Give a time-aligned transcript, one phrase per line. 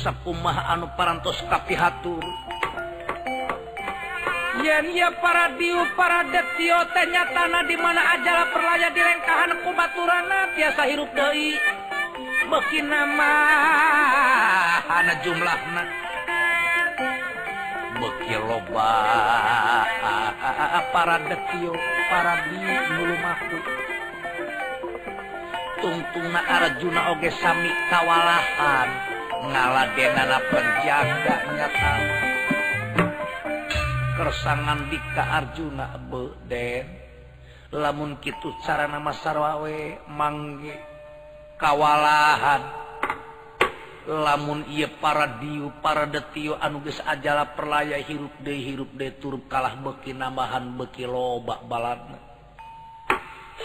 [0.00, 2.24] sapuma anu parantos kapihatur?
[4.64, 10.84] Yen ia para diu para detio tanya tanah di mana ajalah perlaya direngkahan kubaturana tiasa
[10.88, 11.56] hirup deui.
[12.50, 13.32] Beki nama
[14.84, 15.84] ana jumlahna.
[18.00, 18.92] Beki loba
[20.92, 21.72] para detio
[22.10, 23.58] para diu mulumaku
[25.80, 29.09] tungtungna arjuna oge sami kawalahan.
[29.50, 32.06] ngaladenana penjaganya tahu
[34.14, 36.86] kersangan Dika Arjuna beden
[37.74, 40.74] lamun kitu cara nama sarwawe mangge
[41.60, 42.62] kawalahan.
[44.10, 49.76] Lamun ia para diu para detio anuges ajalah perlaya hirup de hirup de turub kalah
[49.76, 52.18] beki nambahan beki lobak baladna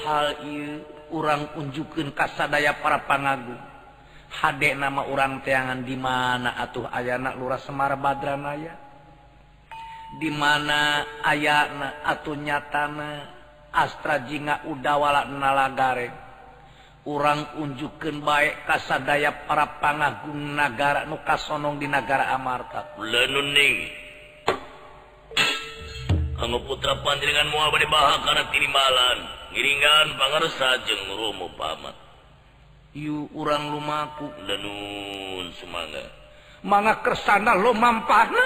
[0.04, 3.75] hal ieu urang unjukeun kasadaya para pangagung.
[4.36, 8.76] HD nama orang teangan di mana atuh ayana lurah Semar Badranaya
[10.20, 13.12] di mana ayana atuh nyatana
[13.76, 16.08] Astra Jinga udawala nalagare
[17.06, 22.98] orang unjukkan baik kasadaya para pangagung nagara nu kasonong di negara Amarta.
[22.98, 23.78] Lenuning
[26.36, 29.18] anu putra panjenengan moal bade baha kana tinimalan
[29.56, 32.05] ngiringan pangarsa jeung rumo pamat.
[32.96, 34.32] Iu urang lumaku.
[34.48, 36.26] Lenun semangat
[36.66, 38.44] manga kesana lo mampana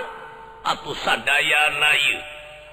[0.67, 2.19] atau sadayana iu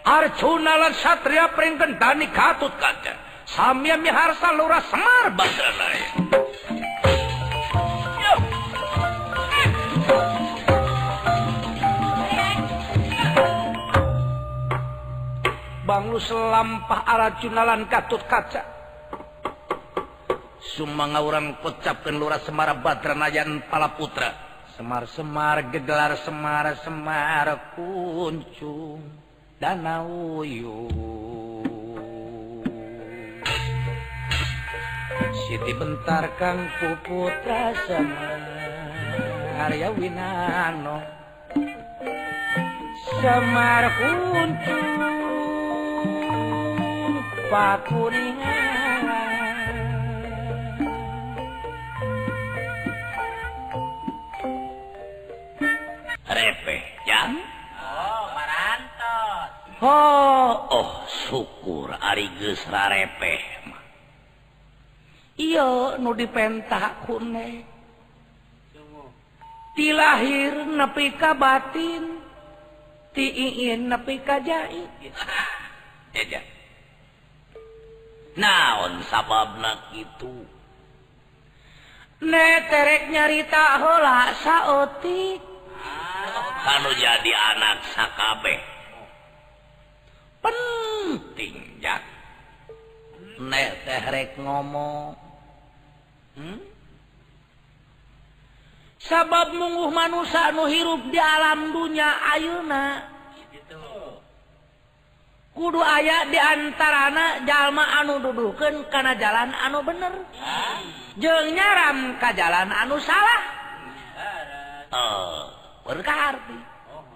[0.07, 3.15] Arjuna lan satria peringkan dani katut kaca
[3.47, 6.09] samya miharsa lura semar badralaya
[15.87, 18.76] Banglu selampah Arjuna lan katut kaca
[20.77, 24.29] Sumanga urang pecapkeun lurah Semar Badranayan Palaputra.
[24.77, 29.01] Semar-semar gegelar Semar Semar kuncung
[29.57, 30.45] danau
[35.49, 41.01] Siti bentar Kang Puputra Semar ya Winano.
[43.25, 44.93] Semar kuncung
[47.49, 48.66] pakuringan
[59.87, 63.85] Oh, oh syukur ari geus rarepeh mah.
[65.39, 67.63] Iya nu dipentak kune
[69.77, 72.19] ti lahir nepi ka batin
[73.15, 74.91] ti iin nepi ka jait
[76.21, 76.41] Eja.
[78.41, 80.49] naon sababna kitu
[82.27, 85.41] ne terek nyarita heula saeutik.
[85.79, 86.75] Ah.
[86.81, 88.76] Anu jadi anak sakabeh.
[90.47, 91.99] penting ya
[93.43, 95.19] nek teh rek ngomong
[96.39, 96.59] hmm?
[99.03, 102.85] sabab mungguh manusia nu hirup di alam dunia ayeuna.
[105.57, 110.13] Kudu aya di antarana jalma anu dudukeun kana jalan anu bener.
[111.17, 113.41] Jeung nyaram ka jalan anu salah.
[114.93, 115.57] Uh,
[115.87, 116.59] berkah arti
[116.91, 117.07] oh.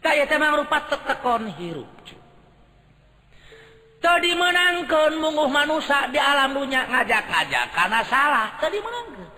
[0.00, 0.28] kaya oh.
[0.28, 2.15] temang rupa tetekon hirup cu
[4.00, 8.46] tadi menangkan mungguh manusia di alam dunia ngajak-ngajak karena salah.
[8.60, 9.28] Tadi menangkan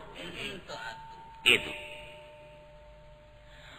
[1.49, 1.73] itu.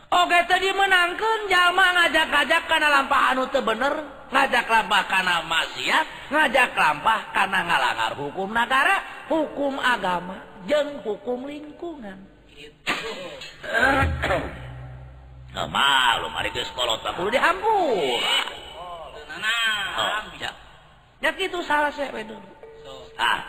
[0.10, 3.94] Oke tadi menangkan jama ngajak-ngajak karena lampah anu teu bener
[4.34, 12.26] ngajak lampah karena maksiat ngajak lampah karena ngalanggar hukum negara hukum agama jeng hukum lingkungan.
[15.50, 18.38] Nah, malu mari geus kolot 40 dihampura
[18.78, 19.10] oh,
[19.42, 20.54] nah, oh, nah,
[21.20, 21.92] itu salah
[23.20, 23.44] ah.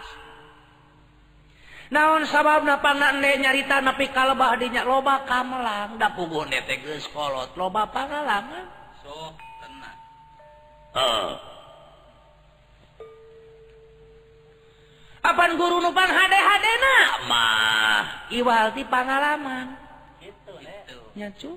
[1.94, 5.98] naon sabab nyarita napi kalebah dinya loba kamelang?
[5.98, 7.54] Da pugu nete geus kolot.
[7.54, 8.66] Loba pangalaman.
[9.02, 9.98] So tenang.
[10.94, 11.30] Uh.
[15.20, 16.96] Apaan guru nu pang hade-hadena?
[17.28, 18.04] Mah.
[18.32, 19.76] Iwal di pangalaman.
[20.18, 20.98] Gitu, gitu.
[21.12, 21.50] nyacu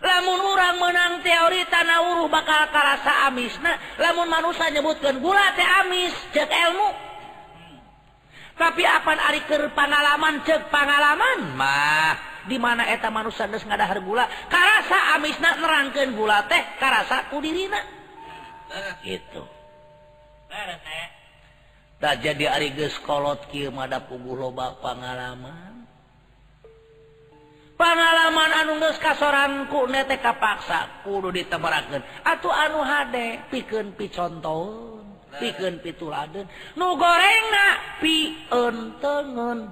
[0.00, 6.50] lamun urang menang teori tanahuru bakal karasa amisna lamun manusia nyebutkan gula teh amis cek
[6.50, 6.88] ilmu.
[8.56, 11.38] Tapi apaan ariker pangalaman cek pangalaman?
[11.56, 12.16] Mah
[12.46, 14.24] di mana eta manusia geus ngadahar gula?
[14.48, 17.80] Karasa amisna nerangkeun gula teh karasa ku dirina.
[19.02, 19.42] Gitu.
[21.96, 25.65] Tak jadi ari geus kolot kieu mada puguh loba pangalaman.
[27.76, 35.04] pengalaman anu nus kasoranku nete kapaksa kudu diteberakan atau anu hade pikeun picontoun
[35.36, 36.48] pikeun pituladeun.
[36.80, 39.68] Nu gorengna pi teungeun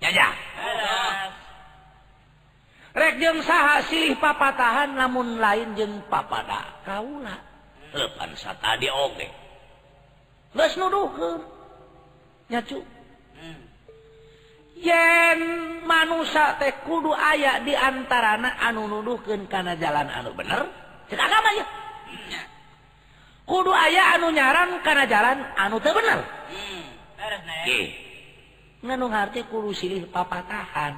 [0.00, 0.32] jajah
[2.90, 7.38] rek jeung saha silih papatahan lamun lain jeung papada kaula.
[7.90, 9.26] Heupan satadi oge.
[10.54, 11.42] Geus nuduhkeun.
[12.50, 12.78] Nyacu.
[14.80, 15.40] yen
[15.84, 20.64] manusia teh kudu aya diantaraana anu nuduhkeun karena jalan anu bener
[21.12, 21.66] agama ya
[23.44, 26.20] kudu aya anu nyaran karena jalan anu teu bener.
[28.80, 30.96] Ngenunghati kudu silih papatahan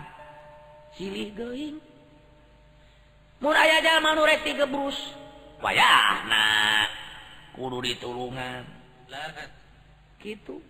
[0.94, 1.76] silih geuing.
[3.42, 4.94] Mun aya jalma nu rek digebrus
[5.58, 6.86] wayahna
[7.58, 8.62] kudu ditulungan.
[10.22, 10.62] Gitu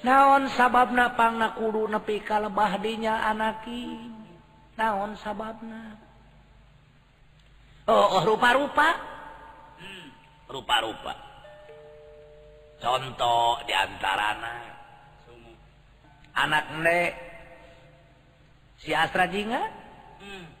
[0.00, 3.98] naon sabab napang nakuru nepi ka lebah dinya anaki?
[4.80, 5.98] Naon sababna?
[7.90, 8.96] Oh, oh rupa-rupa.
[9.76, 10.08] Hmm,
[10.48, 11.12] rupa-rupa.
[12.80, 14.70] Contoh diantarana
[16.40, 17.12] anak nek
[18.80, 19.60] si Astra Jinga?
[20.20, 20.59] Hmm.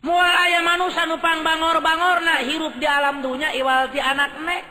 [0.00, 4.64] mual aya manusia nupang bangor bangor na hirup di alam dunia iwal ti anak nek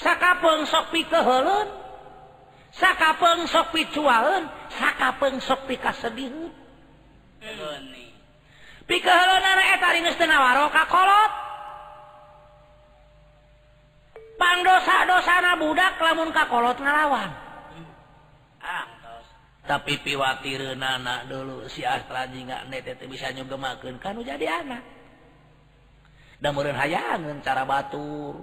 [0.00, 1.68] sakapeng sok pikeheulun
[2.72, 6.52] sakapeng sok picuaeun sakapeng sok pikasediheun
[8.90, 11.32] pikeheuleunan eta rineus teu nawaro ka kolot.
[14.40, 17.49] Pangdosa-dosana budak lamun ka kolot ngalawan.
[19.70, 24.82] tapi piwatir nana dulu si astraji nggak bisa nyugemakan kan jadi anak.
[26.42, 28.42] Dan meren hayangeun cara batur.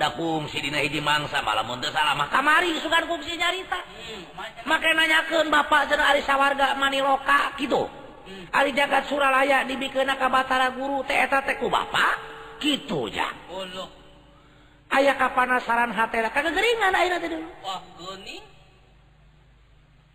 [0.00, 3.84] Da fungsi dina hiji mangsa malam untuk salamah kamari sugan fungsi nyarita.
[4.64, 7.84] Make nanyakeun nanyakan bapak jenah ari sawarga maniloka gitu
[8.24, 8.56] hmm.
[8.56, 12.16] ari jagat suralaya dibikena ka batara guru teh eta teh ku bapak
[12.64, 13.28] kitu ja.
[14.88, 17.48] Aya kapanasaran hatera kagak geringan ayeuna teh dulu.
[17.60, 18.49] Wah geuning.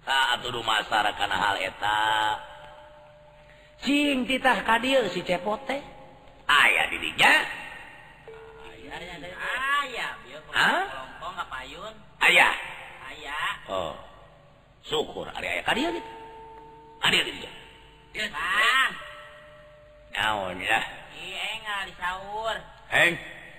[0.05, 2.05] Ah, atuh masyarakat karena hal eta.
[3.81, 5.77] Sing titah kadir si cepote
[6.45, 7.33] ayah didinya
[9.81, 10.13] ayah
[12.23, 12.53] ayah
[13.09, 13.93] ayah oh.
[14.85, 16.11] Syukur ada ayah kadir gitu.
[17.01, 17.51] Kadir didinya
[20.15, 20.79] naon ya?
[21.11, 22.55] Iya nggak di sahur.
[22.87, 23.13] Heng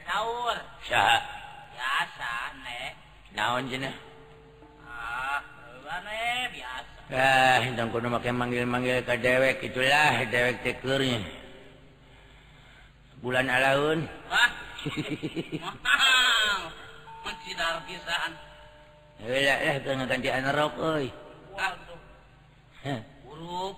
[0.09, 0.57] sahur.
[0.89, 1.21] Sah
[1.77, 2.33] biasa
[2.65, 2.93] nek.
[3.37, 3.97] Naon jenah?
[4.89, 5.56] Ah.
[7.15, 11.23] ah kudu make manggil-manggil ke dewek itulah dewek tekernya
[13.23, 14.51] bulan alaun ah
[19.27, 21.07] lah kena ganti anerok euy.
[23.27, 23.75] Buru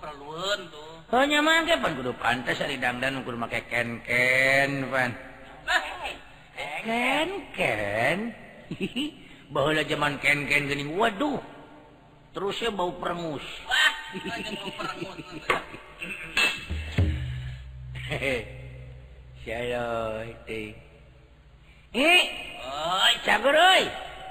[0.68, 0.92] tuh.
[1.08, 5.10] Oh nyaman ke pan kudu pantas ari dangdan kudu make ken-ken pan.
[6.84, 8.18] Ken-ken.
[9.52, 11.40] Baheula zaman ken-ken geuning waduh.
[12.38, 13.42] terusnya bau perengus.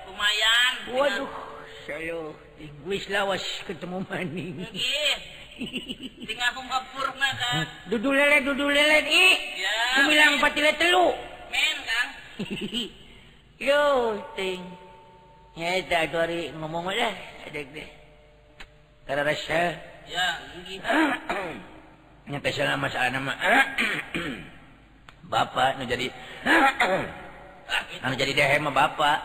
[0.08, 0.74] Lumayan.
[0.96, 1.32] Waduh
[1.84, 2.32] saya
[2.64, 4.64] Inggris lawas ketemu maning.
[6.24, 7.68] Tinggal kumpapur mah kan?
[7.92, 9.28] Dudu lele dudu lele i
[9.60, 10.40] ya, ku bilang
[10.80, 11.12] telu.
[11.52, 12.08] Men kan?
[13.68, 13.84] Yo
[14.40, 14.64] ting.
[15.60, 17.12] Ya itu hari ngomong aja.
[17.48, 17.97] Adek deh
[25.32, 26.08] Bapak nu jadi.
[28.20, 29.20] Jadi de Bapak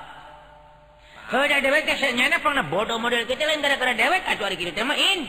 [1.33, 3.62] deweknya pernah bodoh model kita lain.
[3.62, 5.27] Gara-gara dewek acuh hari kita main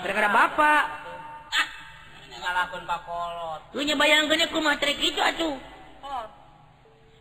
[0.00, 0.82] gara-gara bapak
[1.52, 1.66] ah,
[2.40, 5.58] ngalakuin pakolot lu nyebayang gini ku matrik itu atuh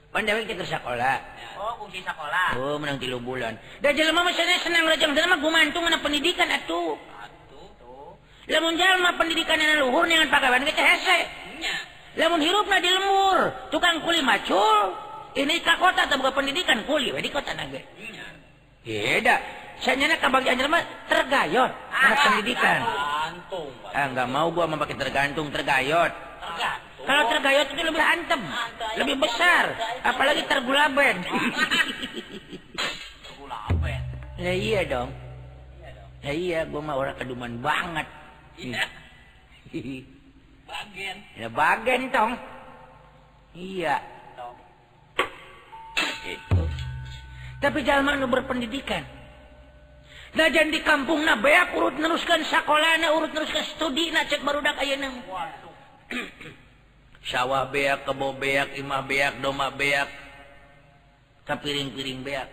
[0.09, 1.21] Pan dewek teh keur sakola.
[1.53, 3.53] oh kunci sekolah Oh, menang tilu bulan.
[3.77, 6.97] Da jelema mah sana senang rajang jelema gumantung mana pendidikan atuh.
[6.97, 8.17] atuh tuh
[8.49, 11.17] Lamun jalma pendidikan anu luhur dengan pagawean ge teh hese.
[11.61, 11.75] nya
[12.17, 14.97] Lamun hirupna di lembur, tukang kuli macul.
[15.37, 17.85] Ini ka kota teh bukan pendidikan kuli we di kota nage.
[18.01, 18.25] nya
[18.81, 19.37] Beda.
[19.79, 22.81] Sanyana kabagian jelema tergayot anak pendidikan.
[23.29, 26.09] antung pak Ah, enggak mau gua memakai tergantung tergayot.
[26.41, 28.37] tergantung Kalau tergayot itu lebih antem,
[29.01, 29.73] lebih besar,
[30.05, 31.25] apalagi tergulaben.
[33.41, 34.01] gula apa ya
[34.37, 35.09] Ya iya dong.
[36.21, 38.05] Ya iya, gua mah orang keduman banget.
[39.73, 40.05] iya
[40.69, 42.37] bagian ya bagen tong.
[43.57, 43.97] Iya.
[44.37, 44.53] dong
[47.59, 49.03] tapi zaman berpendidikan
[50.29, 54.61] Najan di kampung na beak urut neruskan sekolah na urut neruskan studi na cek baru
[54.61, 55.09] dak ayana
[57.25, 60.07] sawah beak kebo beak imah beak doma beak.
[61.43, 62.47] Ke piring-piring beak.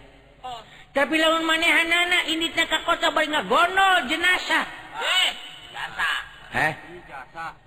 [0.47, 0.63] Oh.
[0.95, 4.65] tapi lawan manehan anak ini teh ka kota bari gonol jenazah.
[4.97, 5.31] Eh
[5.69, 6.19] jenazah.
[6.55, 6.73] Heh?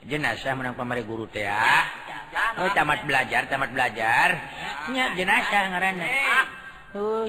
[0.08, 0.51] jenazah.
[0.56, 1.86] Menang pamari guru teh ya.
[2.58, 4.27] Oh tamat belajar tamat belajar.
[4.89, 6.08] Nya jenazah ngarana
[6.98, 7.27] oh.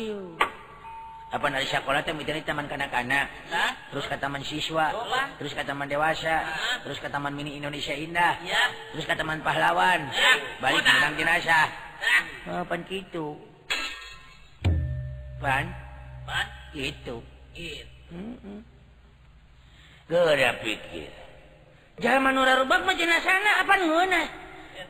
[1.30, 3.30] apa dari sekolah teh mikirin taman kanak-kanak.
[3.54, 3.70] Hah?
[3.94, 4.90] terus ke taman siswa.
[5.38, 6.42] Terus ke taman dewasa.
[6.82, 8.34] Terus ke taman mini Indonesia Indah.
[8.42, 8.62] Ya.
[8.90, 10.10] terus ke taman pahlawan.
[10.10, 10.32] Ya.
[10.58, 11.70] balik ke jenazah.
[12.50, 12.58] Nah.
[12.58, 13.38] oh, pan gitu?
[15.38, 15.70] Pan
[16.26, 17.22] pan gitu
[17.54, 18.10] gitu.
[18.10, 18.58] Mm -mm.
[20.66, 21.10] Pikir.
[22.02, 24.22] Zaman ora rubak mah jenazahna apa ngeuna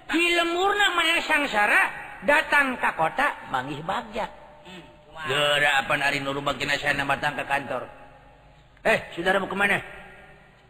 [0.08, 1.82] di lemurna mana sangsara
[2.24, 4.39] datang ke kota manggih bagjak
[5.20, 5.28] Hmm.
[5.28, 5.60] Kumaha?
[5.60, 7.82] Gara apa ari nurubak jenazahna datang ke kantor.
[8.80, 9.76] Eh, saudara mau ke mana?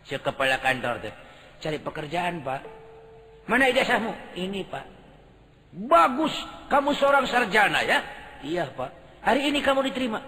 [0.03, 1.15] Si kepala kantor tuh.
[1.61, 2.61] Cari pekerjaan, Pak.
[3.47, 4.35] Mana ijazahmu?
[4.35, 4.85] Ini, Pak.
[5.71, 6.35] Bagus,
[6.67, 8.03] kamu seorang sarjana ya?
[8.43, 9.23] Iya, Pak.
[9.23, 10.19] Hari ini kamu diterima.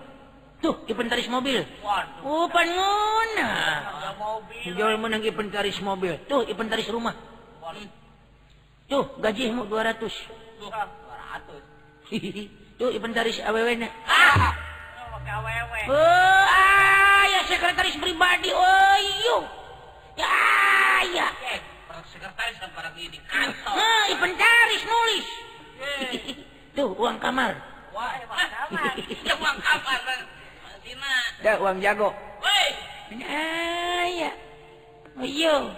[0.62, 1.66] Tuh, inventaris mobil.
[1.82, 2.22] Waduh.
[2.22, 3.50] Oh, mobil.
[4.78, 6.14] Jual menang inventaris mobil.
[6.30, 7.18] Tuh, inventaris rumah.
[7.58, 7.90] Waduh.
[8.86, 10.06] Tuh, gajimu 200.
[10.62, 12.06] Tuh, 200.
[12.06, 13.86] Tuh, itu Ibn Daris aww nya.
[14.10, 14.50] Ah!
[15.86, 18.50] Oh, ah ya sekretaris pribadi.
[18.50, 19.38] Oh iyo
[20.18, 20.34] ya
[21.14, 21.26] ya
[22.10, 23.78] sekretaris kan para di kantor.
[23.78, 25.26] Ah Ibn Daris nulis.
[25.78, 26.10] Eh.
[26.74, 27.54] Tuh uang kamar.
[27.94, 30.00] Wah uang kamar ya uang kamar
[30.82, 31.14] Dina
[31.46, 32.10] dah uang jago.
[32.42, 32.66] Woi.
[33.22, 34.30] Ah ya
[35.14, 35.70] oh, iyo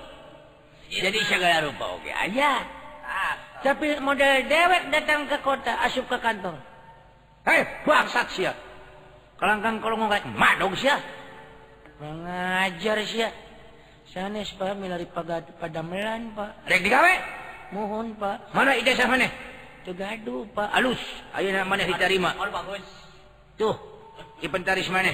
[0.89, 2.15] jadi segala rupa oke okay.
[2.15, 2.63] aja
[3.05, 6.74] ah, tapi model dewek datang ke kota asup ke kantor.
[7.45, 8.57] Hei, bangsat sia.
[9.37, 10.97] Kalangkang kalau ngomong madog sia.
[12.01, 13.29] Mengajar sia.
[14.09, 16.65] Sanes pak milari pagad padamelan pak.
[16.65, 17.15] Rek digawe.
[17.77, 18.49] Mohon pak.
[18.57, 19.29] Mana ijazah mana?
[19.85, 20.73] Tegadu pak.
[20.73, 21.01] Alus.
[21.37, 22.33] Ayo nak mana diterima.
[22.41, 22.85] oh, bagus.
[23.61, 23.77] Tuh.
[24.41, 25.13] Inventaris mana?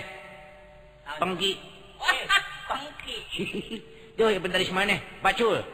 [1.18, 1.58] Pengki.
[1.98, 2.14] Wah,
[2.70, 3.16] pengki.
[4.18, 5.02] Tuh inventaris mana?
[5.18, 5.66] Pacul.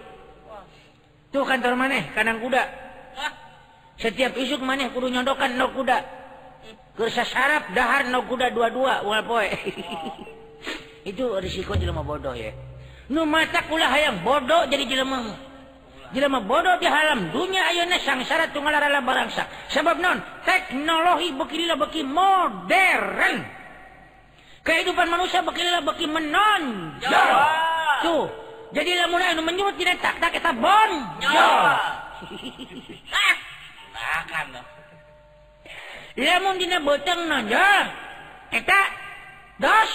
[1.36, 2.00] Tuh kantor mana?
[2.16, 2.64] Kanang kuda.
[4.00, 6.25] Setiap isuk maneh kudu nyodokan no kuda.
[6.96, 9.04] Sarap dahar no kuda dua-dua.
[11.10, 12.56] Itu risiko jelema bodoh ya.
[13.12, 15.36] Nu mata kulah hayang bodoh jadi jelema.
[16.16, 19.44] Jelema bodoh di halam dunia ayeuna sangsara tunggal rala barangsa.
[19.76, 23.36] Sebab non teknologi beki lila beki modern.
[24.64, 27.30] Kehidupan manusia beki lila beki menonjol.
[28.02, 28.26] Tuh.
[28.72, 31.76] Jadi lamun anu menyebut tidak tak tak eta bonjol.
[33.94, 34.75] Makan loh.
[36.16, 37.86] mudina boteng nonjol.
[38.52, 38.80] Eta
[39.60, 39.92] dos.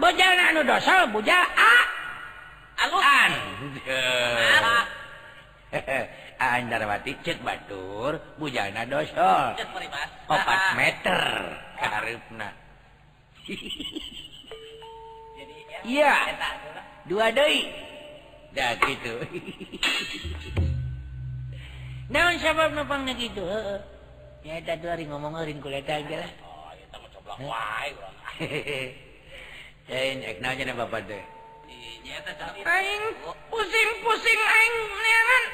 [0.00, 1.76] Bojana anu dosol buja a.
[2.80, 3.32] Aluan
[6.40, 9.60] Andarwati cek batur bujana dosol.
[10.24, 11.20] Opat meter
[11.76, 12.48] karupna
[15.84, 16.14] iya.
[17.08, 17.64] dua doi.
[18.50, 19.14] Dah gitu.
[22.12, 23.46] Naon sabab nopang gitu?
[23.46, 23.78] Heeh.
[24.40, 26.32] Ya tuh hari ngomong eureun kula eta aja lah.
[26.40, 28.16] Oh, itu mah coba wae urang.
[29.92, 31.20] Lain ek naon cenah bapak teh.
[31.68, 32.64] Iya, eta coba.
[32.64, 33.04] Aing
[33.52, 35.44] pusing-pusing aing neangan.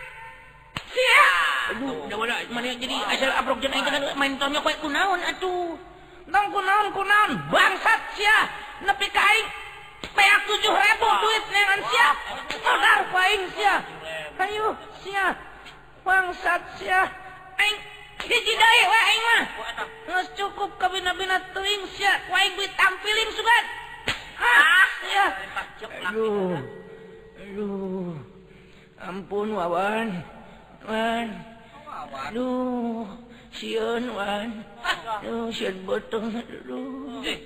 [0.86, 1.30] Sia.
[1.74, 5.18] Aduh, udah wala mana jadi asal abrok jeung aing teh kan main tonyok we kunaon
[5.34, 5.74] atuh.
[6.30, 8.38] Tong kunaon kunaon bangsat sia.
[8.86, 9.46] Nepi ka aing
[10.14, 10.62] peak 7000
[11.02, 12.08] duit neangan sia.
[12.62, 13.74] Modar ku aing sia.
[14.38, 15.34] Ayo sia.
[16.06, 17.10] Bangsat sia.
[17.58, 19.42] Aing hiji deui aing mah.
[19.44, 19.84] Oh, eta.
[20.06, 22.12] Nges cukup kabina-bina teuing sia.
[22.24, 23.64] Ku aing beli tampiling sugan.
[24.36, 25.26] Ah, sia.
[26.08, 26.56] Aduh.
[27.36, 28.16] Aduh.
[28.96, 30.08] Ampun, Wawan.
[30.88, 31.28] Wan.
[32.32, 33.04] Aduh.
[33.56, 34.64] sieun Wan.
[35.20, 36.32] Aduh, sieun botong.
[36.32, 37.24] Aduh.
[37.24, 37.38] Eh,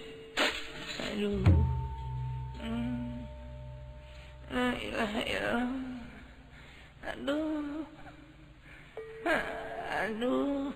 [1.10, 1.42] Aduh.
[2.58, 3.24] Hmm.
[4.50, 5.70] La ilaha illallah.
[7.10, 7.86] Aduh.
[9.90, 10.70] aduh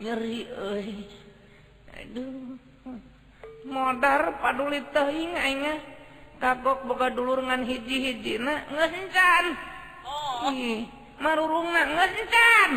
[0.00, 0.48] nyeri
[1.94, 2.58] aduh.
[3.60, 5.80] Modar paduli teuing aing mah.
[6.40, 9.44] kagok boga dulur ngan hiji-hiji na ngesencan
[10.08, 10.48] oh.
[10.48, 10.88] Ih,
[11.20, 12.70] marurung na ngesencan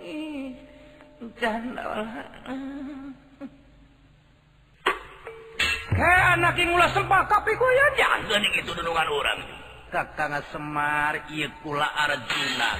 [0.00, 0.56] ih,
[1.36, 1.84] canda
[6.36, 7.24] anaklah sempa
[9.08, 9.40] orang.
[9.88, 12.70] Kakang Semar Iula Arjuna.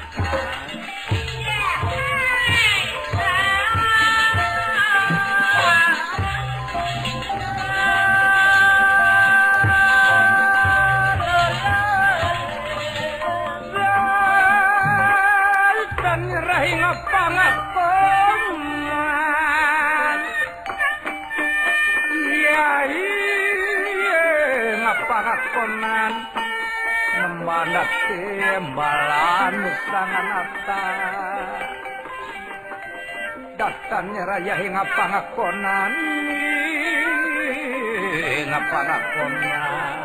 [28.07, 29.57] timbalan
[29.89, 30.47] tangan
[33.57, 35.93] datangnya raya hingga pangakonan.
[38.21, 39.97] Hingga pangakonan.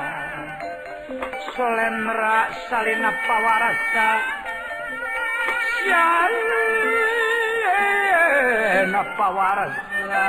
[1.51, 4.09] Solemra salina pawarasa.
[8.71, 10.23] Salina pawarasa.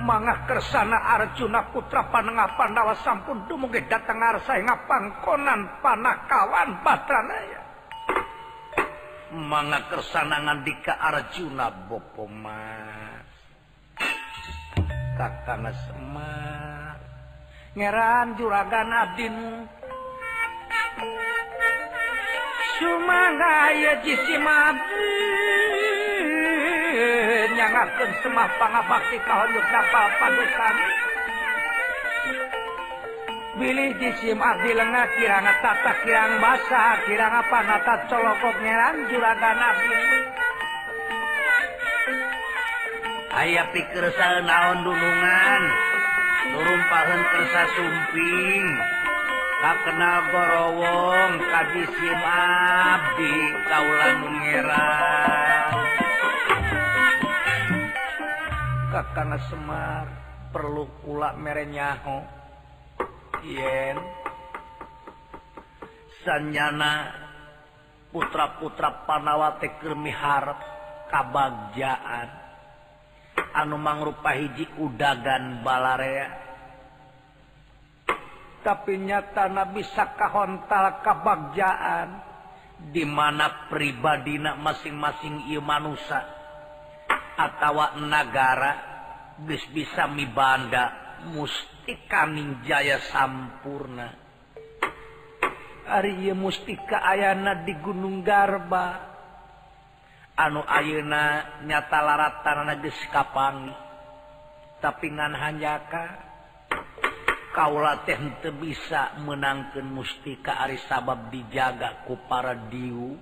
[0.00, 7.60] mangah kersana Arjuna putra panengah Pandawa sampun dumugi datang arsa arsaenga pangkonan panakawan batranaya.
[9.30, 13.28] Mangah kersana ngandika Arjuna bopo mas.
[15.14, 16.98] Kakana semar.
[17.76, 19.30] Ngeran juragan abdi
[22.80, 25.49] Sumangga ya jisimadi.
[27.70, 30.76] ngaken semah pangabakti kahonjuk dapa padukan
[33.60, 39.94] Bilih disim abdi lengah kirang tata kirang basah kirang apa nata colokok nyerang juragan abdi
[43.30, 45.62] Ayah pikir saya naon dunungan
[46.50, 48.64] turun pahen kersa sumping.
[49.60, 53.36] Tak kenal gorowong kajisim abdi
[53.70, 55.74] kaulan ngerang
[58.90, 60.06] kakang Semar
[60.50, 62.26] perlu pula merenyaho
[63.46, 63.94] yen
[66.26, 67.14] sanyana
[68.10, 70.58] putra-putra Panawate Kermiharp
[71.06, 72.28] kabagjaan.
[73.54, 76.50] Anu mangrupa hiji udagan balarea.
[78.60, 82.08] Tapi nyata Nabi sakahontal kabagjaan.
[82.80, 86.39] Di mana pribadina masing-masing ieu manusia
[87.40, 88.72] atawa negara
[89.40, 94.08] bis bisa mibanda mustikaning Jaya sampurna.
[95.90, 99.10] Ari mustika Ayna di Gunung Garba.
[100.38, 102.78] Anu Ayeuna nyata laratan
[103.10, 103.74] kapangi.
[104.80, 106.04] Tapi ngan hanjaka
[107.52, 108.16] kaula teh
[108.56, 113.18] bisa menangkan mustika Ari sabab dijaga ku para diu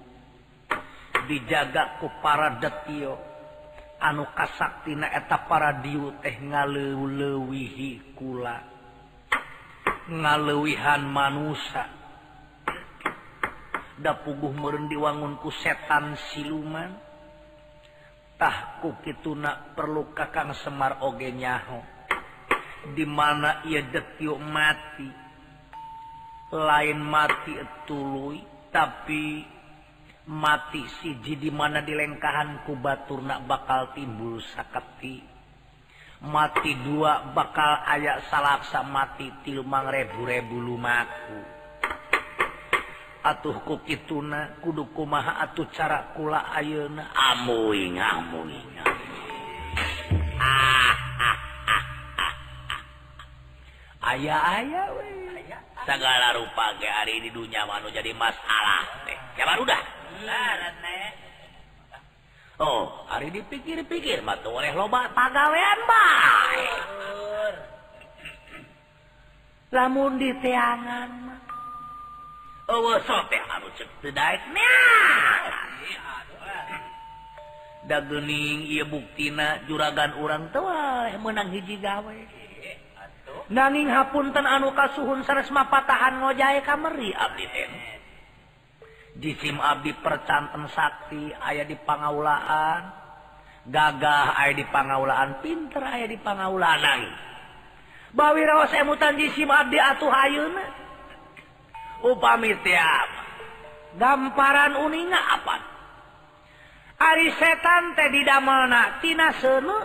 [1.29, 3.38] dijaga ku para detio.
[3.99, 8.57] anu kasaktina eta para diu teh ngaleulewihi kula.
[10.09, 11.85] Ngalewihan manusia
[13.99, 16.95] da puguh meureun diwangun ku setan siluman.
[18.39, 21.83] Tahku kituna perlu kakang semar oge nyaho.
[22.95, 25.11] Di mana ia detio mati.
[26.55, 28.39] Lain mati tuluy
[28.71, 29.58] tapi
[30.29, 35.39] mati siji di mana dilengkahanku Baturnak bakal timbul sakti
[36.19, 41.39] mati dua bakal aya salaksa mati tilmang rebu-rebu lumaku.
[43.23, 47.11] Atuh ku kituna kudu kumaha atuh cara kula ayeuna.
[47.13, 48.87] Amuing amuing ah,
[50.39, 51.39] ah, ah,
[51.69, 51.79] ah,
[52.23, 52.35] ah.
[54.15, 54.83] ayah-aya
[55.83, 59.19] segala rupa ge hari di dunia manu jadi masalah teh.
[59.35, 59.98] Ya baru dah
[62.59, 62.85] Oh.
[63.09, 66.99] Hari dipikir-pikir batu oleh loba pagawean baik
[69.69, 71.37] lamun di teangan
[72.73, 74.75] oh sope harus sedaiknya
[75.85, 76.81] eh.
[77.85, 82.17] dagening ia buktina juragan orang tua yang menang hiji gawe.
[83.49, 87.98] Nanging hapunten anu kasuhun saresma patahan ngojae kamari abdi teh.
[89.19, 92.83] disim Abdi percanten Sakti ayah di pangaulaan.
[93.69, 95.43] Gagah aya di pangaulaan.
[95.45, 97.13] Pinter aya di pangaulaan lain
[98.17, 100.65] Bawirawa emutan disim Abdi atuh hayuna
[102.09, 103.11] upami tiap.
[103.99, 105.57] Gamparan uninga apa
[106.99, 109.79] Ari setan teh didamelna tina seunu?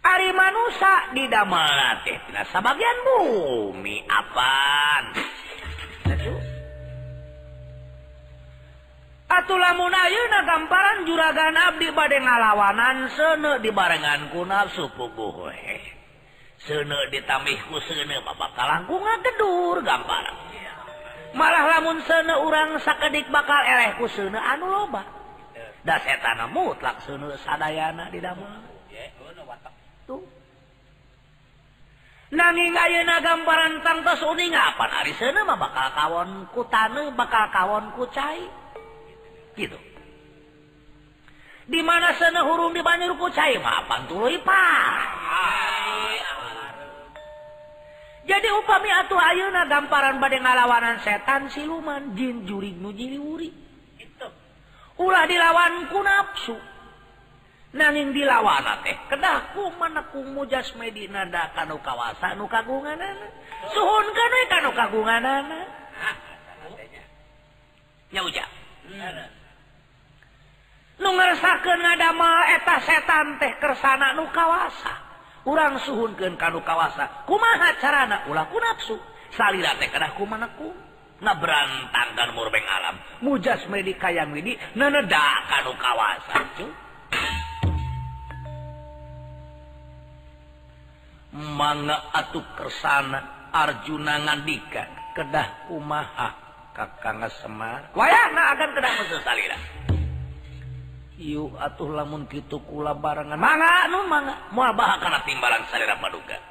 [0.00, 4.52] Ari manusia didamelna teh tina sabagian bumi apa
[6.10, 6.49] Aduh
[9.30, 15.46] Atlah munauna gamparan juragan Abdi bad ngalawanan sene dibarenngan kunaf supugu
[16.66, 20.34] sene ditamihku sene bakal langkungan gedur gamparan.
[21.38, 25.06] Malah lamun sene urang sakedik bakal elehku sene anu loba.
[25.86, 28.66] Da setan mutlak sene sadayana di dalam
[30.10, 30.26] tuh.
[32.34, 38.10] Nanging ayeuna gamparan tangtos uning apa ari sene mah bakal kawon kutane bakal kawon ku
[38.10, 38.59] cai?
[39.60, 39.78] gitu.
[41.70, 44.40] Di mana sana hurung di Banir Kucai mah pantuluy
[48.30, 53.50] jadi upami atuh ayeuna gamparan bade ngalawanan setan siluman jin jurig nu jiliwuri.
[55.02, 56.54] Ulah dilawan ku nafsu
[57.74, 63.26] nanging dilawan teh kedah ku maneku mujas medina da kanu kawasa nu kagunganana.
[63.74, 65.60] Suhun kana kanu kagunganana.
[68.14, 68.46] Ya ujak
[68.86, 69.39] hmm.
[71.08, 74.92] ngersakendaeta setan teh kersana nu kawasa.
[75.40, 77.24] Kurang suhun ke kanu kawasa.
[77.24, 78.28] Kumaha carana?
[78.28, 79.00] Ulaku nafsu.
[79.32, 80.68] Salira teh keku manaku
[81.24, 83.00] na berantangkan murbeng alam.
[83.24, 86.66] Mujas medi kayang widi neneda kanu kawasa cu.
[91.30, 96.34] Manga atuh kersana Arjuna ngandika kedah kumaha
[96.74, 97.90] kakang Semar.
[97.94, 99.58] Wayahna akan kedah mesel salira.
[101.20, 106.50] yuk atuh lamun gitu kula barangan manga nu manga muabah kana timbalan salira paduka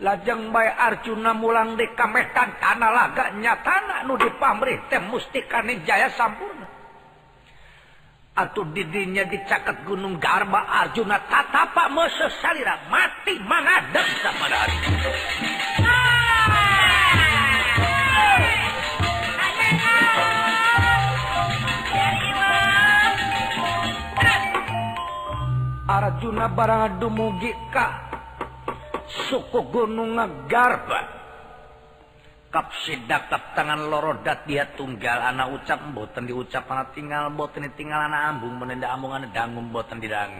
[0.00, 6.68] lajeng bae arjuna mulang dikamehkan kana laga nyatana nu dipamrih teh mustika jaya sampurna.
[8.36, 14.76] Atuh didinya dicaket gunung garba arjuna tatapa mese salira mati mangadeg sapada hari
[26.06, 28.06] Arjuna barang dumugi ka
[29.26, 31.02] suku gunung ngagarba
[32.54, 35.18] kap sidak tap tangan lorodat dia tunggal.
[35.18, 40.30] Anak ucap boten diucap anak tinggal boten ditinggal anak ambung menenda ambungan dangung boten didang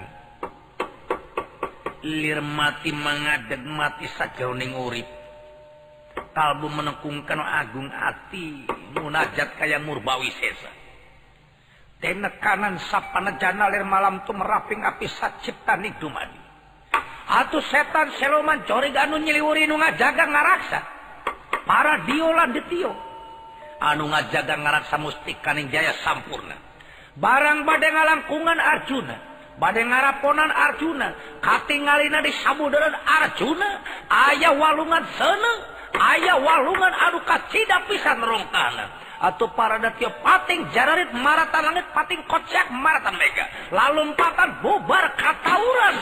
[2.07, 5.09] lir mati mangadeg mati sajroning urip.
[6.31, 10.76] Kalbu menekungkan agung ati munajat kaya murbawi sesa.
[12.43, 15.09] kanan sapanalir malam tuh meraping api
[15.43, 16.47] cipta Niman
[17.27, 20.81] atuh setan seloman cori anu nyiliwuri nu ngajaga ngaraksa.
[21.67, 22.95] Para diola detio
[23.83, 26.55] anu ngajaga ngaraksa mustikaning jaya sampurna.
[27.19, 29.17] Barang badai ngalangkungan Arjuna.
[29.57, 31.09] Badai ngaraponan Arjuna.
[31.41, 33.71] Katingalina di samudaran Arjuna.
[34.13, 35.59] Ayah walungan seneng.
[35.97, 39.06] Ayah walungan anu kacida pisan rongkana.
[39.21, 45.95] Atau para datio pating jararit maratan langit pating kocak maratan mega lalu empatan bubar katauran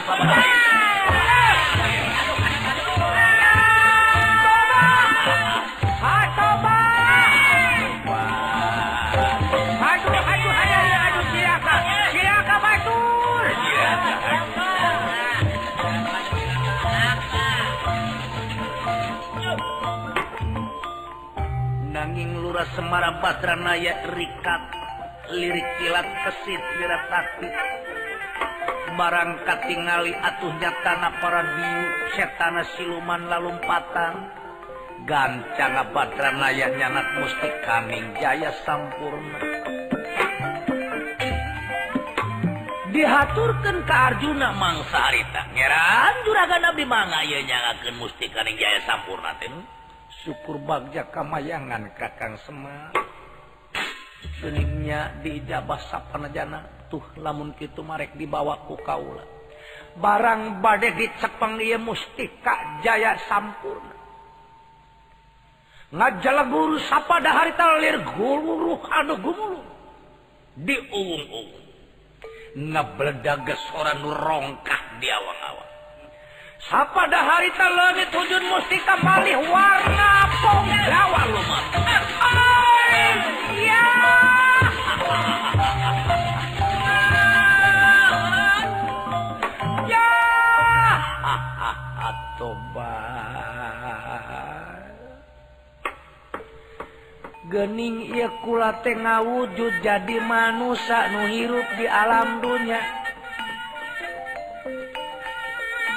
[22.75, 24.63] Semara Batranaya Rikat
[25.31, 27.49] lirik kilat kesit diretati
[28.95, 31.83] barang katingali atuhnya tanah para diu
[32.15, 34.43] setana siluman lalumpatan.
[35.05, 39.37] Gancang Batranaya nyanat musti kaning jaya sampurna.
[42.89, 49.37] Dihaturkan ke Arjuna mangsa harita ngeran juragan abdi mangga ieu nyangakeun musti kaning jaya sampurna
[49.37, 49.74] teh.
[50.25, 52.91] syukur bagja kamayangan kakang Sema.
[54.41, 59.23] Seningnya dijabah sapanajana tuh lamun kitu marek dibawa ku kaula.
[59.95, 63.95] Barang badai dicepeng ieu mustika jaya sampurna.
[65.95, 69.69] Ngajala guru sapada harita talir guluruh anu gumulung
[70.59, 71.63] diuung-uung
[72.55, 75.74] ngebledages orang nu rongkah di awang-awang.
[76.73, 81.65] Pada hari lebih tujun mustika malih warna pong Jawa lumat
[83.61, 83.85] ya.
[89.85, 90.15] Ya.
[97.45, 103.04] Gening ia kulate ngawujud jadi manusia nu hirup di alam dunia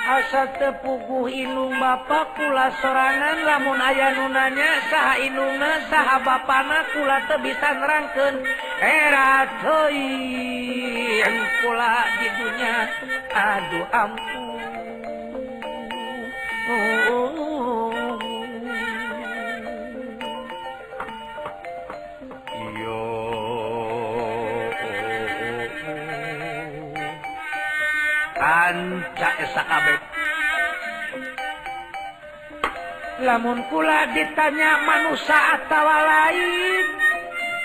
[0.08, 7.43] asa tepuguh Inung Bapak kula sorangan lamun aya nunanya saha inunga saha bapana kula teu
[7.43, 8.36] bisa nerangkeun
[8.80, 12.76] era teuing kula di dunya
[13.36, 14.48] aduh ampun.
[28.48, 30.00] Caesakabek
[33.28, 36.86] lamun kula ditanya manusia tawa lain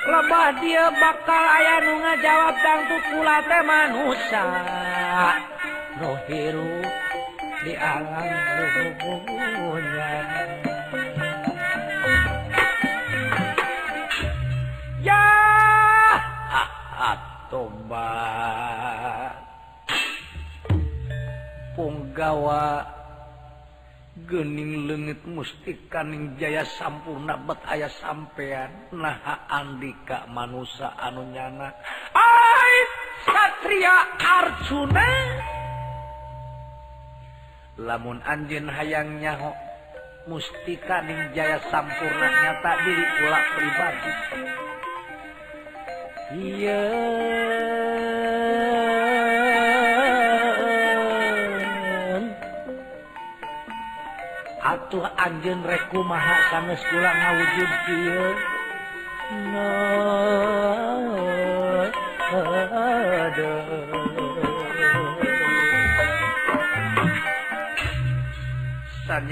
[0.03, 4.47] lebah dia bakal aya nu ngajawab tangtu pula teh manusia.
[6.03, 6.19] Nu
[7.63, 8.27] di alam
[8.59, 10.15] luhurnya
[15.07, 15.27] ya
[16.99, 17.71] atuh
[22.15, 22.85] gawa.
[24.13, 31.73] Gening legit mustikaning Jaya sampurna bet ayah sampeyan nah Andika manusia anunyana
[32.13, 32.79] ai
[33.25, 35.09] Satria Arjuna.
[37.81, 39.57] Lamun anjin hayang nyaho
[40.29, 44.13] mustikaning Jaya sampurna nyata diri ulah pribadi.
[46.37, 46.69] Iya.
[46.69, 47.52] yeah.
[54.93, 58.29] atuh anjen reku maha sanes kula ngawujud kieu
[59.49, 59.69] no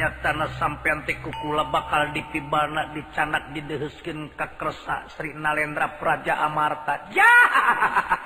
[0.01, 7.13] nyatana sampean ti kukula bakal dipibana dicanak didehuskeun ka kresa Sri Nalendra Praja Amarta.
[7.13, 8.20] Jahat!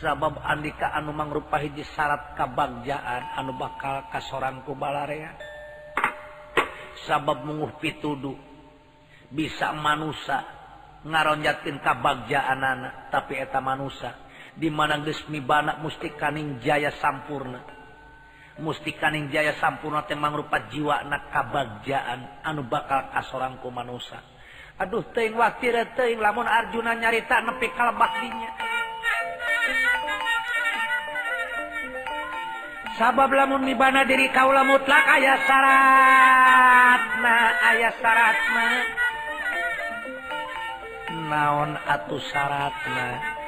[0.00, 5.36] sabab Andika anu mangrupa hiji syarat kabagjaan anu bakal kasoran ku balarea
[7.04, 8.34] sabab menguh pituduh
[9.28, 10.42] bisa manusia
[11.04, 14.16] ngaronjatin kabagjaan anak tapi eta manusia
[14.56, 17.62] dimana gesmi banak mustikaning jaya sampurna.
[18.60, 24.20] Mustikaning jaya sampurna temang rupa jiwa anak kabagjaan anu bakal kasoran ku manusia
[24.80, 28.79] aduh teing waktu teing lamun Arjuna nyarita nepi kalbaktinya
[33.00, 37.36] sabab lamun mibana diri kaula mutlak ayah syaratna
[37.72, 38.68] ayah syaratna
[41.32, 43.40] naon atuh syaratna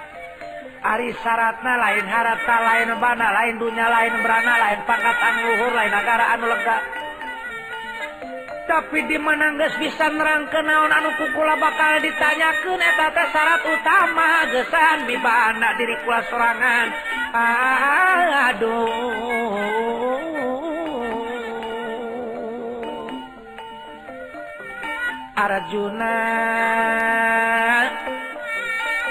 [0.82, 5.94] Ari syaratna lain harta lain bana lain dunya lain berana lain pangkat anu luhur lain
[5.94, 6.82] negara anu lega.
[8.66, 14.42] Tapi di mana geus bisa nerangkeun naon anu kukula bakal ditanyakeun eta teh syarat utama
[14.50, 16.86] geusan mibana diri kula sorangan.
[17.30, 19.41] Ah, aduh.
[25.42, 26.14] Arjuna.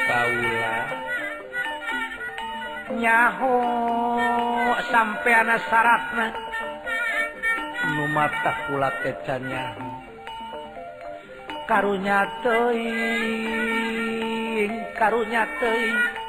[0.08, 0.76] Paula.
[2.96, 3.60] Nyaho
[4.88, 6.32] sampai anak syaratna.
[7.91, 9.76] Nu mata pula tecanya
[11.67, 13.91] karunya teuing
[14.96, 16.20] karunya teuing.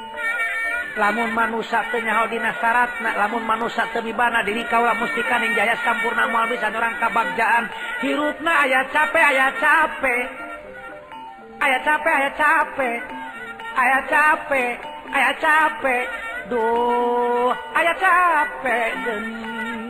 [0.93, 7.65] lamun manusatnyadina syarat lamun manusia temibana diri kaulah mustikan yang jaya sampurna bisa orang kabagjaan.
[8.05, 10.23] Hirupna ayat capek ayat capek
[11.63, 12.99] ayat capek ayat capek
[13.73, 14.73] ayat capek
[15.13, 16.05] ayat capek
[16.51, 19.82] duh ayat capek geni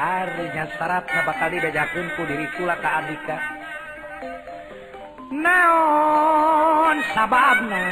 [0.00, 3.36] Arnya syaratnya bakal didajakunku dirikula ke Abdika
[5.28, 7.84] naon sababna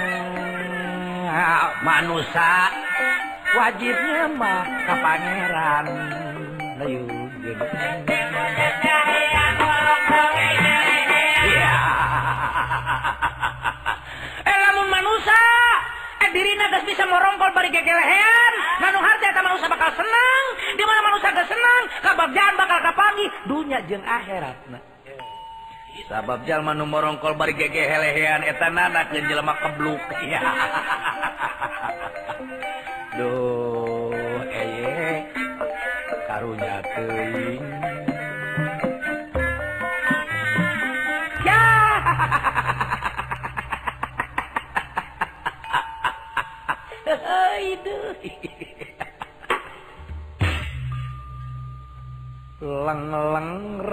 [1.84, 2.72] manusia
[3.52, 5.86] wajibnya mah ke pangeran?
[6.80, 7.04] Layu
[11.44, 11.76] ya
[14.48, 15.44] eh lamun manusia
[16.24, 18.47] eh dirina nagas bisa merongkol bari gegelehean
[18.78, 20.44] kanu harta manusia bakal senang
[20.78, 24.82] di mana manusia geus senang kabagjaan bakal kapangi dunya jeng akhirat nah
[26.08, 30.00] sabab jalma nu morongkol bari gege helehean eta nana kejelma kebluk.
[30.30, 30.40] ya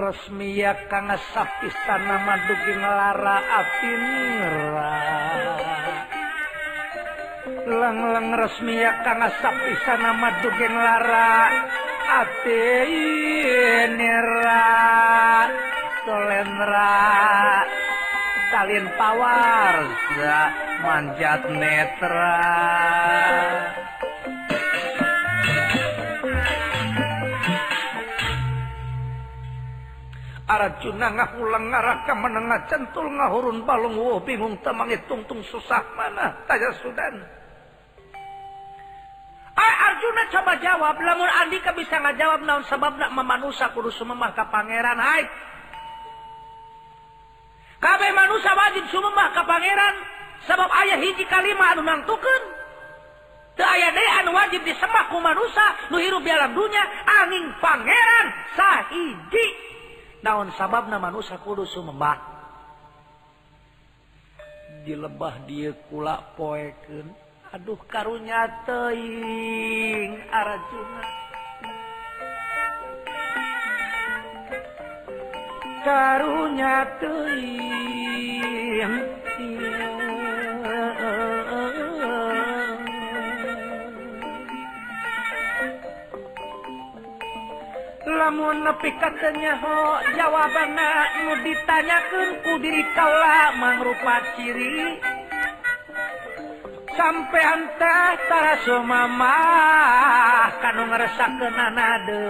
[0.06, 0.78] resmiya
[1.34, 3.94] sah istana maduki ngelara ati
[7.66, 11.50] leng leng resmi ya kang sah istana maduki ngelara
[12.06, 13.02] atinra
[16.06, 16.94] tolenra
[18.54, 20.54] salin pawarza
[20.86, 22.38] manjat netra
[30.56, 36.32] Arjuna ngahulang ngaraka menengah centul ngahurun balung wo bingung temangi tungtung susah mana?
[36.48, 37.16] Tanya sudan.
[39.56, 40.96] Ay Arjuna coba jawab.
[41.00, 45.24] Lamun Andika bisa ngajawab naon sebab nak memanusa kudu sumemah ka pangeran hai.
[47.80, 49.96] Kabeh manusia wajib sumemah ka pangeran
[50.48, 52.44] sebab ayah hiji kalimat anu nangtukeun.
[53.56, 58.26] Anu wajib disembah ku manusia nu hirup di alam dunia angin pangeran
[60.26, 62.18] daun sabab nama manusia kudu sumembah.
[64.82, 67.14] Dilebah dia kula poeken
[67.54, 71.06] aduh karunya teing arajuna.
[75.86, 78.94] Karunya teing
[88.16, 90.80] lamun nepi katenyaho jawaban
[91.28, 95.04] nu ditanyakan ku diri kaula mangrupa ciri.
[96.96, 99.36] Sampai antah tara sumama
[100.64, 102.24] kanu ngerasa kenana de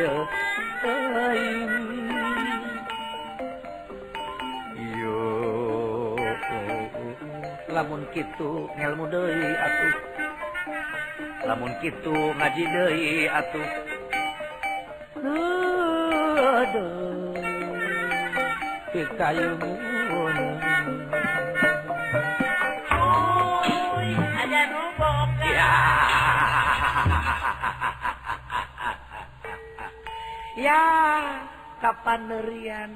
[0.00, 0.14] yo.
[7.72, 9.94] Lamun kitu ngelmu deui atuh.
[11.44, 13.91] Lamun kitu ngaji deui atuh.
[19.14, 19.54] kayu
[30.58, 30.90] ya.
[31.82, 32.94] Kapan nerian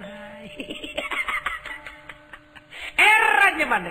[2.95, 3.91] eranya mana?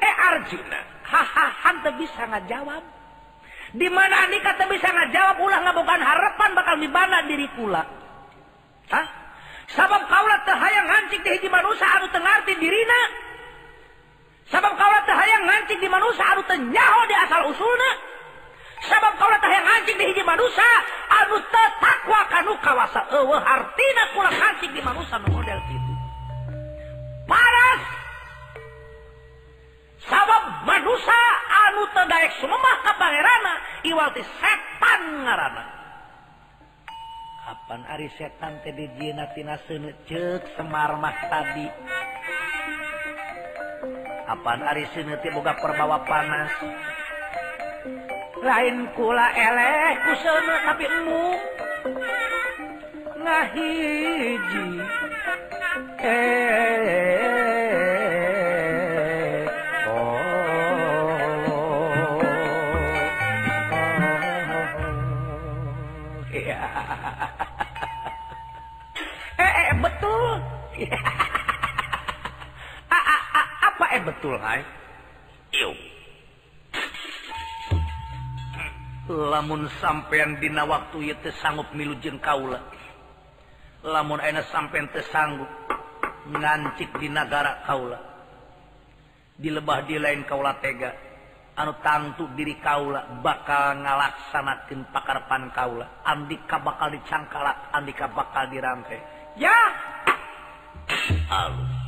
[0.00, 0.80] Eh, Arjuna.
[1.02, 2.99] Hahaha bisa ngajawab.
[3.70, 7.82] di mana Andi kata bisa ngajawab ulah ngabogaan harapan bakal dibana diri kula.
[8.90, 9.06] Hah?
[9.70, 13.00] Sabab kaula teu hayang ngancik di hiji manusia anu teu ngarti dirina.
[14.50, 17.90] Sabab kaula teu hayang ngancik di manusia anu teu nyaho di asal usulna.
[18.90, 20.70] Sabab kaula teu hayang ngancik di hiji manusia
[21.22, 25.94] anu teu takwa kanu kawasa eueuh hartina kula ngancik di manusia anu model kitu.
[27.30, 27.82] Paras
[30.10, 31.22] sabab manusia
[31.70, 33.54] anu terdaek sumemah ka pangerana
[33.86, 35.64] iwati setan ngarana.
[37.46, 41.66] Kapan ari setan teh dijieuna tina seuneu ceuk semar mah tadi?
[44.26, 46.50] Kapan ari seuneu teh boga perbawa panas?
[48.42, 51.26] Lain kula eleh ku seuneu tapi emu.
[53.20, 54.66] Ngahiji
[56.00, 56.39] eh
[74.20, 74.60] betul hai
[79.08, 82.60] lamun sampeyan dina waktu itu sanggup milu jeung kaula.
[83.80, 85.48] Lamun enak sampeyan tersanggup
[86.28, 87.96] ngancik di negara kaula.
[89.40, 90.92] Di lebah di lain kaula tega
[91.56, 96.04] anu tangtu diri kaula bakal ngalaksanakeun pakarpan kaula.
[96.04, 99.00] Andika bakal dicangkalak andika bakal dirantai
[99.40, 99.56] ya!
[101.32, 101.79] Alus.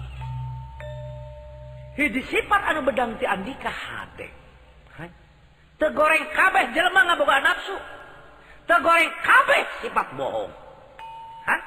[1.92, 4.28] Hiji sifat anu bedang ti Andika hate.
[5.82, 7.76] Tegoreng kabeh jelema ngaboga nafsu.
[8.70, 10.52] Tegoreng kabeh sifat bohong.
[11.42, 11.60] Hah?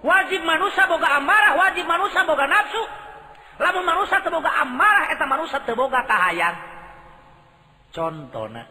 [0.00, 2.82] Wajib manusia boga amarah, wajib manusia boga nafsu.
[3.58, 6.56] Lamun manusia teboga amarah, eta manusia teboga kahayang.
[7.92, 8.64] Contohnya.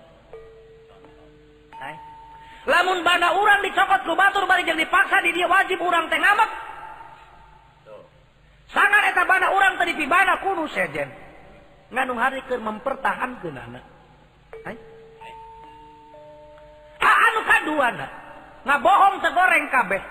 [2.68, 6.67] Lamun banda urang dicokot ku batur bari jeung dipaksa di dia wajib urang teh ngamak
[8.72, 11.08] sangat etabana urang tadi pibana kudu sejen
[11.92, 13.80] nganung hari ke mempertahan ke nana
[17.38, 18.08] anu kaduana?
[18.68, 20.02] Ngabohong tegoreng kabeh.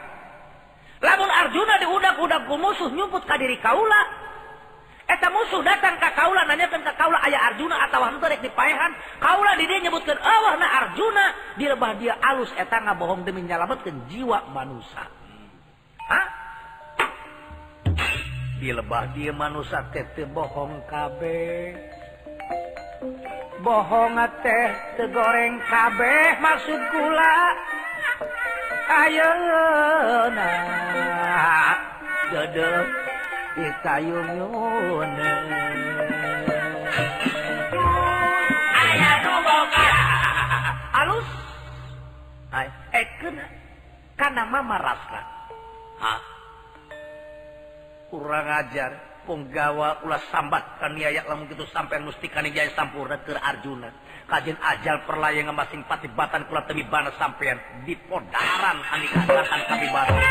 [1.05, 4.25] Lamun Arjuna diudak-udak ku musuh nyumput ka diri kaula
[5.07, 9.61] eta musuh datang ka kaula nanyakeun ka kaula aya Arjuna atawa henteu rek dipaehan kaula
[9.61, 11.25] di dieu nyebutkeun Allah na Arjuna.
[11.61, 15.05] Dilebah dia alus eta ngabohong demi nyalametkeun jiwa manusia
[16.07, 16.46] Hah?
[18.57, 21.77] di lebah dia manusia tete bohong kabeh.
[23.61, 27.37] Bohong teh te goreng kabeh maksud gula.
[28.87, 29.31] Ayo
[30.33, 31.75] nah
[32.33, 32.87] dedep
[33.59, 34.31] di kayung
[40.97, 41.29] halus
[42.47, 43.07] Hai, eh,
[44.17, 45.21] kena, mama rasa.
[46.01, 46.36] Hah?
[48.11, 49.19] Kurang ajar.
[49.27, 53.91] Penggawa ulah sambat kan niaya lamun gitu sampai mustikani jaya sampurna ke Arjuna.
[54.31, 57.59] Kajian ajal perlayang masing patibatan kula temibana sampean.
[57.83, 60.23] Di podaran ani kadakan kabibara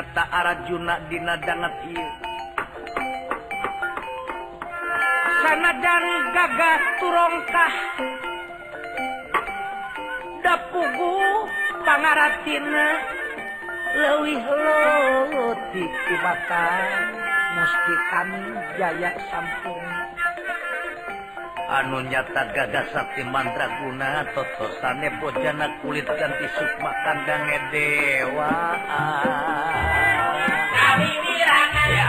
[0.00, 2.08] nyata dina danget ieu.
[5.44, 7.74] Sanadan gagah turongkah.
[10.40, 11.16] Dapugu
[11.84, 12.86] pangaratina
[13.92, 16.80] lewih leutik ku bakal
[17.60, 18.40] musti kami
[18.80, 19.84] jaya sampung
[21.70, 28.50] anu nyata gagah sakti mandraguna totosane bojana kulit ganti sukma kandange dewa.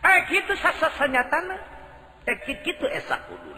[0.00, 1.60] Eh, gitu sasasanya tanah
[2.24, 3.52] tekit eh, gitu esak kudu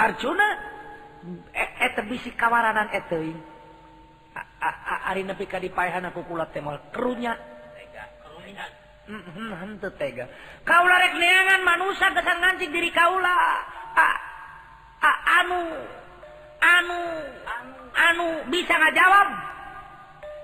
[0.00, 0.48] Arjuna
[1.52, 3.20] eh, eta bisi kawaranan eta
[5.12, 7.36] ari nepi ka dipaehan aku kula teh moal kerunya.
[7.76, 8.64] Tega kerunya.
[9.10, 10.24] Mm-hmm, henteu tega.
[10.64, 13.36] Kaula rek neangan manusia geus ngancik diri kaula.
[15.42, 15.60] Anu
[16.62, 17.00] anu
[17.92, 19.28] anu bisa nggak jawab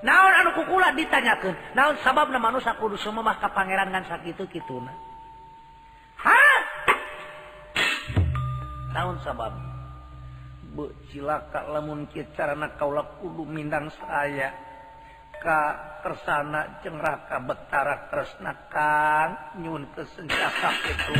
[0.03, 4.47] naon anu kukula ditanyakan naon sabab na manusia kudu semua mah ke pangeran ngan sakitu
[4.51, 4.91] kituna.
[6.19, 6.59] hah
[8.99, 9.55] naon sabab?
[10.75, 14.51] Bu cilaka lamun carana kaula kudu mindang saya.
[15.39, 21.15] Ka kersana cengraka betara kresna kang nyun kesenjata itu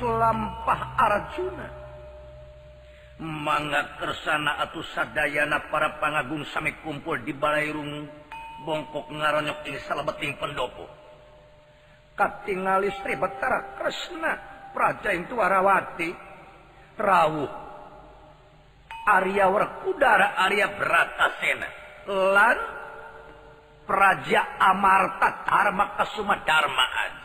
[0.00, 1.68] lampah Arjuna.
[3.22, 8.10] Manga kersana atau sadana para pangagung sami kumpul di Balairung
[8.66, 10.90] bongkok ngaronyok ing salabeting pendopo.
[12.18, 14.32] Katingali Sri Betara Kresna
[14.74, 16.10] Praja itu Warawati
[16.98, 17.52] Rawuh.
[19.04, 21.68] Arya Werkudara Arya Bratasena
[22.08, 22.58] lan
[23.84, 27.23] Praja Amarta Dharma Kasuma Dharma aja.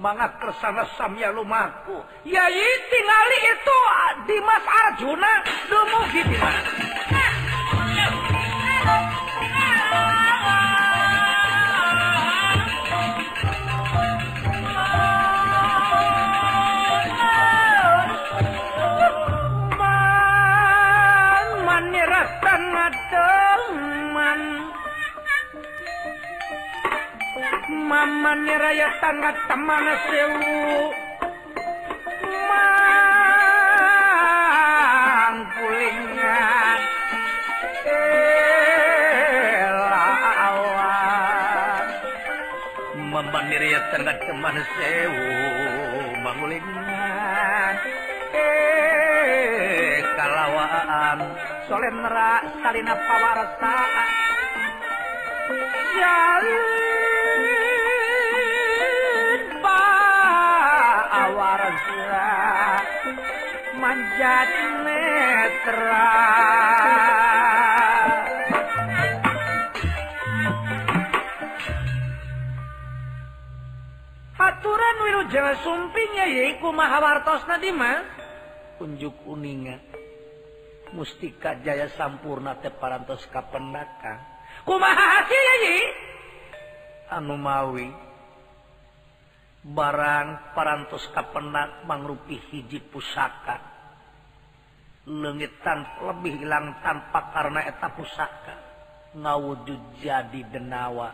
[0.00, 2.00] Mangga kersana samya lumaku.
[2.24, 5.32] Yai tingali itu ah, Dimas Arjuna.
[5.68, 6.72] Dumugi di mana
[19.76, 24.40] Man maniratan ngademan.
[27.70, 30.90] mama niraya tangga teman sewu.
[35.30, 36.80] Mangkulingan
[39.70, 40.74] elawan.
[43.14, 45.30] Mama niraya tangga teman sewu.
[46.26, 47.74] Mangkulingan
[50.18, 51.18] kalawan
[51.70, 53.78] soleh nerak salina pawarsa.
[55.90, 56.99] Yeah.
[61.50, 62.30] warga
[63.74, 64.50] manjat
[64.86, 66.14] netra
[74.38, 77.98] aturan Wilujeng sumpingnya yaiku mahawartosna di mah
[78.78, 79.82] unjuk uninga.
[80.94, 84.22] Mustika jaya sampurna teh parantos kapendaka
[84.66, 85.78] kumaha hasilnya yi?
[87.10, 88.09] Anu mawi.
[89.60, 93.68] barang parantos kapenak mangrupi hiji pusaka.
[95.10, 98.56] Lengitan lebih hilang tanpa karena eta pusaka.
[99.16, 101.12] Ngawujud jadi denawa.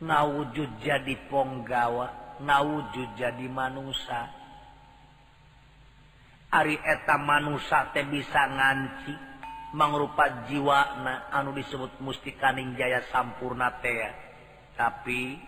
[0.00, 2.38] Ngawujud jadi ponggawa.
[2.42, 4.26] Ngawujud jadi manusia
[6.54, 9.14] Ari eta manusia teh bisa nganci.
[9.74, 14.06] Mangrupa jiwa na anu disebut mustikaning jaya sampurna teh
[14.78, 15.38] tapi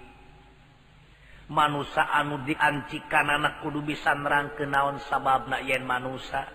[1.47, 6.47] manusia anu diancikan anak kudu bisa nerang ke naon sabab na yen manusia.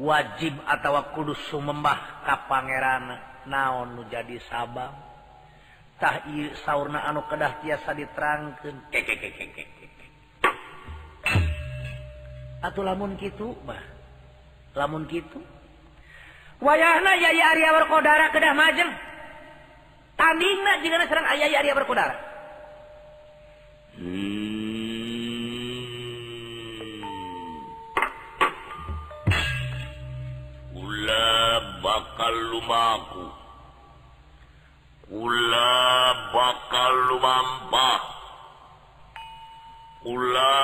[0.00, 4.92] Wajib atau kudu sumembah ka pangeran naon nu jadi sabab.
[6.00, 8.76] Tah ieu saurna anu kedah tiasa diterangkeun.
[12.60, 13.80] Atuh lamun kitu bah
[14.76, 15.40] lamun kitu.
[16.60, 19.09] Wayahna yaya Arya warkodara kedah majeng.
[20.20, 22.14] tanding juga serang ayah Arya berkudara.
[23.96, 24.28] Hmm.
[30.76, 31.28] Ula
[31.80, 33.26] bakal lumaku.
[35.10, 35.74] Ula
[36.30, 37.98] bakal lumampah
[40.00, 40.54] Ula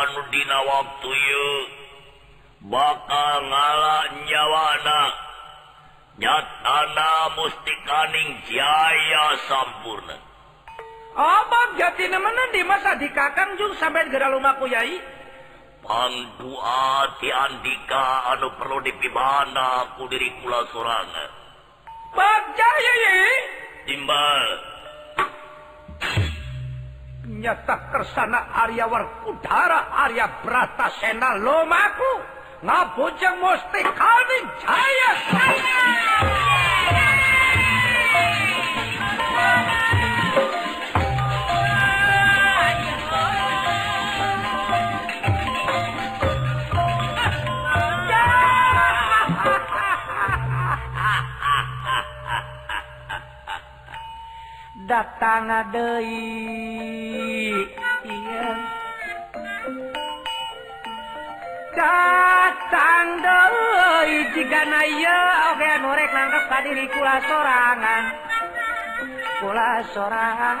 [0.00, 1.12] anu dina waktu
[2.72, 5.00] bakal ngalah nyawana
[6.22, 10.14] Jatana mustikaning Jaya sampurna.
[11.18, 15.02] Abang jati namanya di masa dikakang jung sampai gara lumaku yai.
[15.82, 21.24] Pandua ti andika anu perlu dipibana ku diri kula sorana.
[22.14, 23.36] Bajaya yai.
[23.90, 24.46] Timbal.
[27.42, 32.41] Nyata kersana Arya Warkudara Arya Brata Sena lomaku.
[32.62, 35.10] Na budem možný kalvin čaje.
[54.86, 56.22] Datang deui
[61.72, 68.04] datang deui jigana ieu oge norek rek nangkep ka diri kula sorangan.
[69.40, 70.58] Kula sorangan.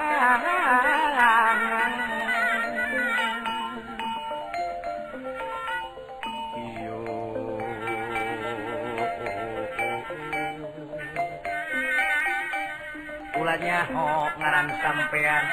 [13.42, 15.44] Ulanya ho ngaran sampean.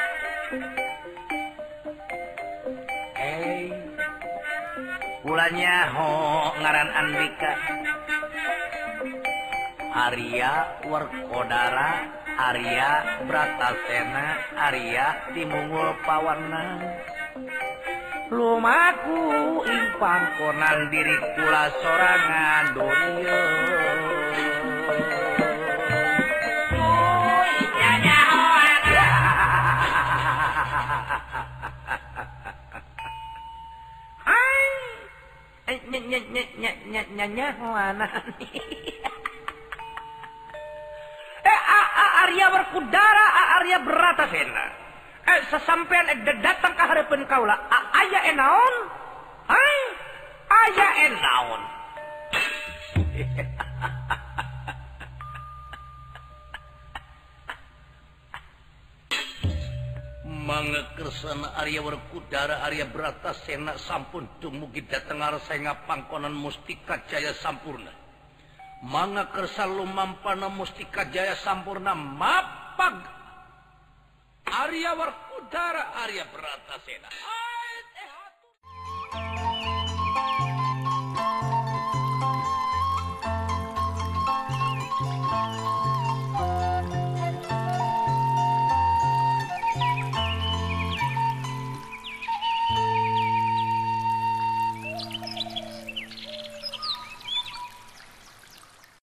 [5.30, 6.10] pulanyaho
[6.58, 7.54] ngaran Andika
[9.94, 12.90] Arya warkodara Arya
[13.30, 14.26] Bratasena
[14.58, 16.82] Arya Timungul Pawanang
[18.34, 19.22] Lumaku
[19.70, 24.09] impang konan diri kula sorangan dunia.
[42.20, 43.26] Arya berkudara
[43.62, 46.10] Arya beratas eh, sesampaian
[46.42, 47.58] datang ke harapan kaulah
[48.02, 48.74] ayah enaon
[50.50, 51.62] ayah enaon
[61.20, 67.92] Laksana Arya Werkudara Arya Brata Sena sampun dumugi dateng Arsenga pangkonan Mustika Jaya Sampurna.
[68.88, 73.04] Manga kersa lumampana Mustika Jaya Sampurna mapag
[74.48, 77.12] Arya Werkudara Arya Brata Sena.